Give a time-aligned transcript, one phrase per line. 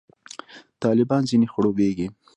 [0.83, 2.07] طالبان ځنې خړوبېږي.